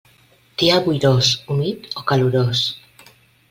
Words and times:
Dia 0.61 0.79
boirós, 0.87 1.29
humit 1.47 1.87
o 1.95 2.01
calorós. 2.01 2.61